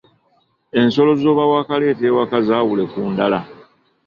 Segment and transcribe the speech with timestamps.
[0.79, 3.39] Ensolo z’oba waakaleeta ewaka zaawule ku ndala.